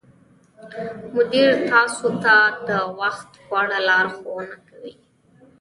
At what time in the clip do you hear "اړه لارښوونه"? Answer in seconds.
3.61-4.55